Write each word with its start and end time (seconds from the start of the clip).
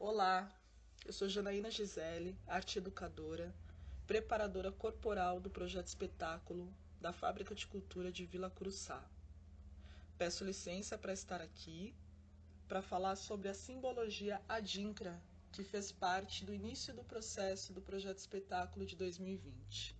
Olá, 0.00 0.48
eu 1.04 1.12
sou 1.12 1.28
Janaína 1.28 1.72
Gisele, 1.72 2.38
arte 2.46 2.78
educadora, 2.78 3.52
preparadora 4.06 4.70
corporal 4.70 5.40
do 5.40 5.50
projeto 5.50 5.88
espetáculo 5.88 6.72
da 7.00 7.12
Fábrica 7.12 7.52
de 7.52 7.66
Cultura 7.66 8.12
de 8.12 8.24
Vila 8.24 8.48
Curuçá. 8.48 9.04
Peço 10.16 10.44
licença 10.44 10.96
para 10.96 11.12
estar 11.12 11.40
aqui 11.40 11.96
para 12.68 12.80
falar 12.80 13.16
sobre 13.16 13.48
a 13.48 13.54
simbologia 13.54 14.40
adinkra, 14.48 15.20
que 15.50 15.64
fez 15.64 15.90
parte 15.90 16.44
do 16.44 16.54
início 16.54 16.94
do 16.94 17.02
processo 17.02 17.72
do 17.72 17.82
projeto 17.82 18.18
espetáculo 18.18 18.86
de 18.86 18.94
2020. 18.94 19.96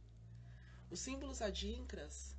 Os 0.88 1.00
símbolos 1.00 1.42
adinkras 1.42 2.36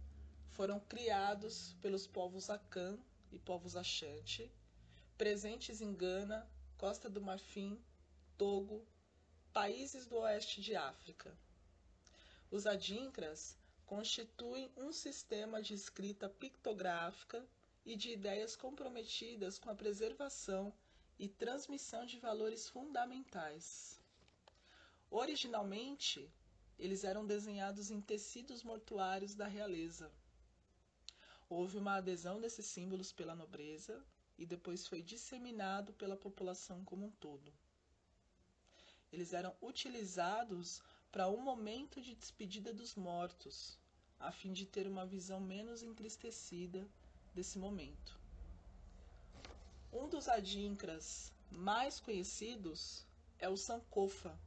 foram 0.51 0.79
criados 0.79 1.75
pelos 1.81 2.07
povos 2.07 2.49
Akan 2.49 2.97
e 3.33 3.37
povos 3.37 3.75
Axante, 3.75 4.49
presentes 5.17 5.81
em 5.81 5.93
Gana, 5.93 6.47
Costa 6.79 7.09
do 7.09 7.19
Marfim, 7.19 7.77
Togo, 8.37 8.87
países 9.51 10.07
do 10.07 10.19
oeste 10.19 10.61
de 10.61 10.77
África. 10.77 11.37
Os 12.49 12.65
adinkras 12.65 13.57
constituem 13.85 14.71
um 14.77 14.93
sistema 14.93 15.61
de 15.61 15.73
escrita 15.73 16.29
pictográfica 16.29 17.45
e 17.85 17.97
de 17.97 18.13
ideias 18.13 18.55
comprometidas 18.55 19.59
com 19.59 19.69
a 19.69 19.75
preservação 19.75 20.73
e 21.19 21.27
transmissão 21.27 22.05
de 22.05 22.17
valores 22.17 22.69
fundamentais. 22.69 24.01
Originalmente, 25.11 26.31
eles 26.77 27.03
eram 27.03 27.27
desenhados 27.27 27.91
em 27.91 27.99
tecidos 27.99 28.63
mortuários 28.63 29.35
da 29.35 29.47
realeza. 29.47 30.09
Houve 31.49 31.75
uma 31.75 31.95
adesão 31.95 32.39
desses 32.39 32.67
símbolos 32.67 33.11
pela 33.11 33.35
nobreza 33.35 34.01
e 34.39 34.45
depois 34.45 34.87
foi 34.87 35.01
disseminado 35.01 35.91
pela 35.93 36.15
população 36.15 36.83
como 36.85 37.07
um 37.07 37.11
todo. 37.11 37.53
Eles 39.11 39.33
eram 39.33 39.53
utilizados 39.61 40.81
para 41.11 41.27
um 41.27 41.41
momento 41.41 42.01
de 42.01 42.15
despedida 42.15 42.73
dos 42.73 42.95
mortos, 42.95 43.77
a 44.17 44.31
fim 44.31 44.53
de 44.53 44.65
ter 44.65 44.87
uma 44.87 45.05
visão 45.05 45.41
menos 45.41 45.83
entristecida 45.83 46.87
desse 47.35 47.59
momento. 47.59 48.17
Um 49.91 50.07
dos 50.07 50.29
adinkras 50.29 51.33
mais 51.51 51.99
conhecidos 51.99 53.05
é 53.39 53.49
o 53.49 53.57
Sankofa. 53.57 54.39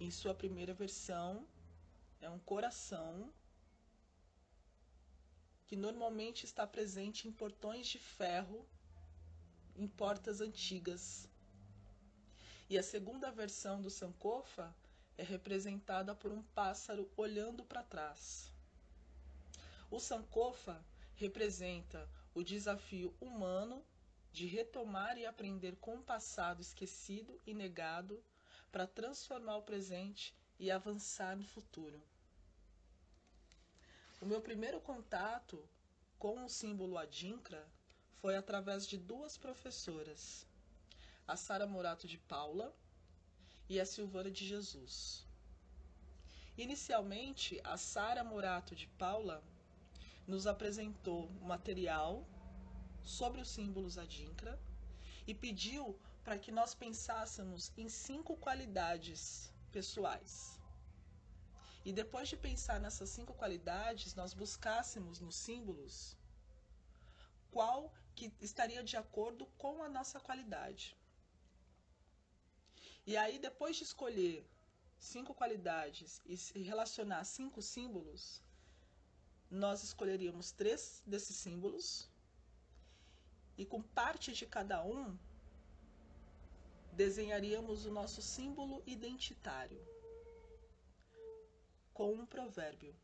Em 0.00 0.10
sua 0.10 0.34
primeira 0.34 0.74
versão, 0.74 1.46
é 2.20 2.28
um 2.28 2.38
coração 2.40 3.32
que 5.66 5.76
normalmente 5.76 6.44
está 6.44 6.66
presente 6.66 7.28
em 7.28 7.32
portões 7.32 7.86
de 7.86 7.98
ferro 7.98 8.66
em 9.80 9.88
portas 9.88 10.42
antigas. 10.42 11.26
E 12.68 12.76
a 12.76 12.82
segunda 12.82 13.30
versão 13.30 13.80
do 13.80 13.88
Sankofa 13.88 14.76
é 15.16 15.22
representada 15.22 16.14
por 16.14 16.30
um 16.30 16.42
pássaro 16.54 17.10
olhando 17.16 17.64
para 17.64 17.82
trás. 17.82 18.52
O 19.90 19.98
Sankofa 19.98 20.84
representa 21.14 22.06
o 22.34 22.42
desafio 22.44 23.14
humano 23.22 23.82
de 24.30 24.44
retomar 24.44 25.16
e 25.16 25.24
aprender 25.24 25.76
com 25.76 25.96
o 25.96 26.02
passado 26.02 26.60
esquecido 26.60 27.40
e 27.46 27.54
negado 27.54 28.22
para 28.70 28.86
transformar 28.86 29.56
o 29.56 29.62
presente 29.62 30.34
e 30.58 30.70
avançar 30.70 31.34
no 31.34 31.44
futuro. 31.44 32.00
O 34.20 34.26
meu 34.26 34.42
primeiro 34.42 34.78
contato 34.78 35.66
com 36.18 36.44
o 36.44 36.50
símbolo 36.50 36.98
Adinkra 36.98 37.66
foi 38.20 38.36
através 38.36 38.86
de 38.86 38.98
duas 38.98 39.38
professoras, 39.38 40.46
a 41.26 41.36
Sara 41.36 41.66
Morato 41.66 42.06
de 42.06 42.18
Paula 42.18 42.74
e 43.66 43.80
a 43.80 43.86
Silvana 43.86 44.30
de 44.30 44.46
Jesus. 44.46 45.26
Inicialmente, 46.58 47.58
a 47.64 47.78
Sara 47.78 48.22
Morato 48.22 48.74
de 48.76 48.86
Paula 48.98 49.42
nos 50.26 50.46
apresentou 50.46 51.30
material 51.40 52.26
sobre 53.02 53.40
os 53.40 53.48
símbolos 53.48 53.96
adinkra 53.96 54.60
e 55.26 55.34
pediu 55.34 55.98
para 56.22 56.38
que 56.38 56.52
nós 56.52 56.74
pensássemos 56.74 57.72
em 57.76 57.88
cinco 57.88 58.36
qualidades 58.36 59.50
pessoais. 59.72 60.60
E 61.84 61.90
depois 61.90 62.28
de 62.28 62.36
pensar 62.36 62.78
nessas 62.78 63.08
cinco 63.08 63.32
qualidades, 63.32 64.14
nós 64.14 64.34
buscássemos 64.34 65.20
nos 65.20 65.36
símbolos 65.36 66.14
qual 67.50 67.90
que 68.20 68.32
estaria 68.50 68.82
de 68.84 68.96
acordo 68.98 69.46
com 69.56 69.82
a 69.82 69.88
nossa 69.88 70.20
qualidade. 70.20 70.94
E 73.06 73.16
aí, 73.16 73.38
depois 73.38 73.76
de 73.76 73.84
escolher 73.84 74.46
cinco 74.98 75.32
qualidades 75.32 76.20
e 76.54 76.62
relacionar 76.62 77.24
cinco 77.24 77.62
símbolos, 77.62 78.42
nós 79.50 79.82
escolheríamos 79.82 80.52
três 80.52 81.02
desses 81.06 81.34
símbolos 81.36 82.10
e 83.56 83.64
com 83.64 83.80
parte 84.00 84.32
de 84.32 84.44
cada 84.44 84.84
um 84.84 85.18
desenharíamos 86.92 87.86
o 87.86 87.90
nosso 87.90 88.20
símbolo 88.20 88.82
identitário 88.86 89.82
com 91.94 92.12
um 92.12 92.26
provérbio. 92.26 92.94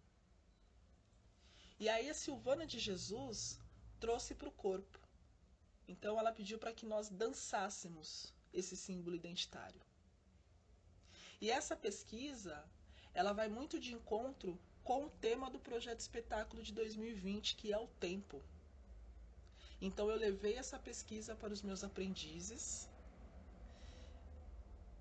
E 1.80 1.88
aí 1.88 2.08
a 2.10 2.14
Silvana 2.14 2.66
de 2.66 2.78
Jesus 2.78 3.58
trouxe 3.98 4.34
para 4.34 4.48
o 4.48 4.52
corpo. 4.52 5.05
Então 5.88 6.18
ela 6.18 6.32
pediu 6.32 6.58
para 6.58 6.72
que 6.72 6.86
nós 6.86 7.08
dançássemos 7.08 8.32
esse 8.52 8.76
símbolo 8.76 9.14
identitário. 9.14 9.80
E 11.40 11.50
essa 11.50 11.76
pesquisa, 11.76 12.64
ela 13.12 13.32
vai 13.32 13.48
muito 13.48 13.78
de 13.78 13.92
encontro 13.92 14.58
com 14.82 15.04
o 15.04 15.10
tema 15.10 15.50
do 15.50 15.58
projeto 15.58 16.00
espetáculo 16.00 16.62
de 16.62 16.72
2020, 16.72 17.56
que 17.56 17.72
é 17.72 17.78
o 17.78 17.88
tempo. 18.00 18.42
Então 19.80 20.08
eu 20.10 20.16
levei 20.16 20.54
essa 20.56 20.78
pesquisa 20.78 21.34
para 21.34 21.52
os 21.52 21.62
meus 21.62 21.84
aprendizes, 21.84 22.88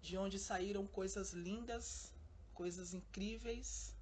de 0.02 0.18
onde 0.18 0.38
saíram 0.38 0.86
coisas 0.86 1.32
lindas, 1.32 2.12
coisas 2.54 2.94
incríveis. 2.94 3.96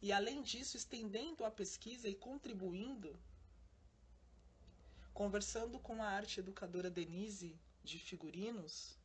E 0.00 0.12
além 0.12 0.42
disso, 0.42 0.76
estendendo 0.76 1.44
a 1.44 1.50
pesquisa 1.50 2.08
e 2.08 2.14
contribuindo, 2.14 3.18
conversando 5.16 5.78
com 5.80 6.02
a 6.02 6.08
arte 6.10 6.40
educadora 6.40 6.90
Denise 6.90 7.58
de 7.82 7.98
figurinos, 7.98 8.98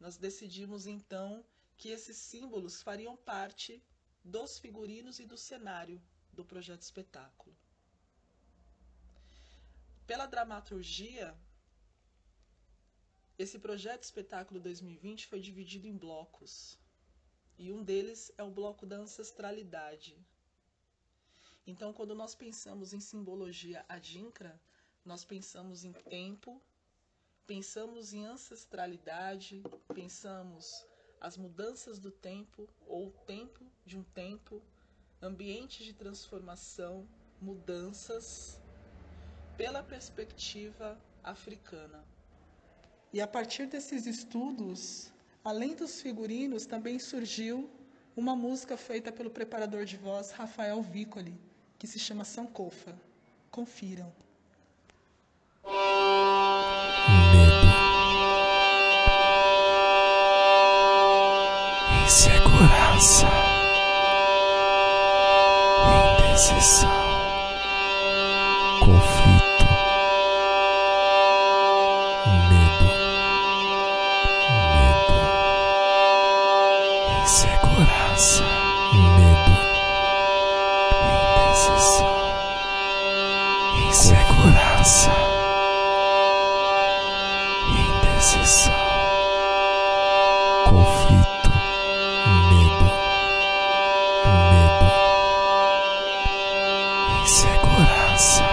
nós 0.00 0.16
decidimos 0.16 0.86
então 0.86 1.44
que 1.76 1.90
esses 1.90 2.16
símbolos 2.16 2.80
fariam 2.80 3.14
parte 3.14 3.82
dos 4.24 4.58
figurinos 4.58 5.18
e 5.18 5.26
do 5.26 5.36
cenário 5.36 6.00
do 6.32 6.46
projeto 6.46 6.80
espetáculo. 6.80 7.54
Pela 10.06 10.24
dramaturgia, 10.24 11.38
esse 13.38 13.58
projeto 13.58 14.04
espetáculo 14.04 14.58
2020 14.60 15.26
foi 15.26 15.40
dividido 15.40 15.88
em 15.88 15.94
blocos. 15.94 16.78
E 17.58 17.70
um 17.70 17.84
deles 17.84 18.32
é 18.38 18.42
o 18.42 18.50
bloco 18.50 18.86
da 18.86 18.96
ancestralidade. 18.96 20.16
Então, 21.66 21.92
quando 21.92 22.14
nós 22.14 22.34
pensamos 22.34 22.92
em 22.92 23.00
simbologia 23.00 23.84
adinkra, 23.88 24.60
nós 25.04 25.24
pensamos 25.24 25.84
em 25.84 25.92
tempo, 25.92 26.60
pensamos 27.46 28.12
em 28.12 28.24
ancestralidade, 28.26 29.62
pensamos 29.94 30.86
as 31.20 31.36
mudanças 31.36 31.98
do 31.98 32.10
tempo 32.10 32.68
ou 32.86 33.10
tempo 33.26 33.64
de 33.84 33.96
um 33.98 34.02
tempo, 34.02 34.62
ambientes 35.20 35.84
de 35.84 35.92
transformação, 35.92 37.06
mudanças, 37.40 38.60
pela 39.56 39.82
perspectiva 39.82 40.98
africana. 41.22 42.04
E 43.12 43.20
a 43.20 43.26
partir 43.26 43.66
desses 43.66 44.06
estudos, 44.06 45.12
além 45.44 45.74
dos 45.74 46.00
figurinos, 46.00 46.64
também 46.64 46.98
surgiu 46.98 47.68
uma 48.16 48.34
música 48.34 48.76
feita 48.76 49.12
pelo 49.12 49.30
preparador 49.30 49.84
de 49.84 49.96
voz 49.96 50.30
Rafael 50.30 50.80
Vicoli, 50.82 51.38
que 51.80 51.86
se 51.86 51.98
chama 51.98 52.24
Sankofa. 52.24 52.94
Confiram. 53.50 54.12
insegurança, 62.04 63.28
indecisão, 66.18 66.99
indecisão, 81.60 82.08
insegurança, 83.88 85.10
indecisão. 87.68 88.10
indecissão, 88.20 88.74
conflito, 90.70 91.50
medo, 92.48 92.90
medo, 94.52 94.88
insegurança, 97.22 98.44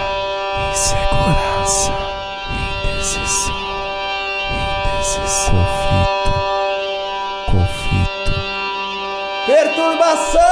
insegurança, 0.72 1.92
indecisão, 2.52 3.62
indecisão, 4.52 5.66
conflito, 5.86 6.32
conflito, 7.46 8.32
Perturbação! 9.46 10.48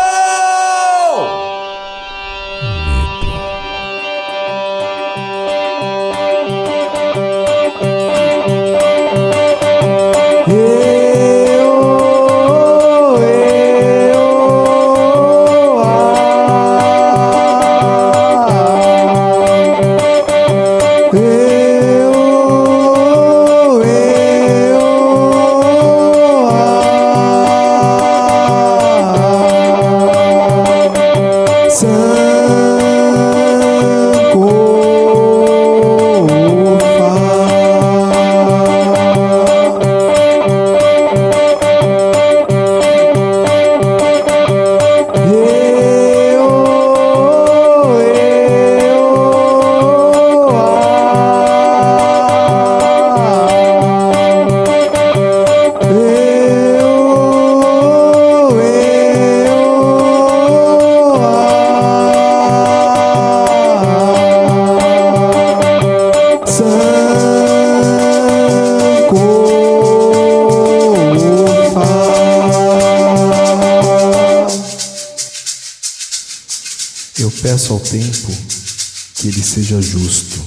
Peço 77.46 77.74
ao 77.74 77.78
tempo 77.78 78.32
que 79.14 79.28
ele 79.28 79.40
seja 79.40 79.80
justo 79.80 80.44